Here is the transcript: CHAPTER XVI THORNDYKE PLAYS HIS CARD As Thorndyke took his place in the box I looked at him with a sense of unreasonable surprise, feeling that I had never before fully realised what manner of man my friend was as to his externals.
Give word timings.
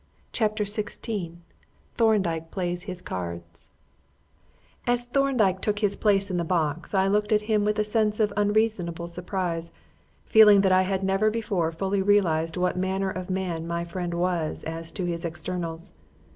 CHAPTER 0.31 0.63
XVI 0.63 1.35
THORNDYKE 1.93 2.49
PLAYS 2.49 2.83
HIS 2.85 3.03
CARD 3.03 3.43
As 4.87 5.05
Thorndyke 5.05 5.61
took 5.61 5.77
his 5.77 5.95
place 5.95 6.31
in 6.31 6.37
the 6.37 6.43
box 6.43 6.95
I 6.95 7.07
looked 7.07 7.31
at 7.31 7.43
him 7.43 7.63
with 7.65 7.77
a 7.77 7.83
sense 7.83 8.19
of 8.19 8.33
unreasonable 8.35 9.07
surprise, 9.07 9.71
feeling 10.25 10.61
that 10.61 10.71
I 10.71 10.81
had 10.81 11.03
never 11.03 11.29
before 11.29 11.71
fully 11.71 12.01
realised 12.01 12.57
what 12.57 12.75
manner 12.77 13.11
of 13.11 13.29
man 13.29 13.67
my 13.67 13.83
friend 13.83 14.15
was 14.15 14.63
as 14.63 14.91
to 14.93 15.05
his 15.05 15.23
externals. 15.23 15.91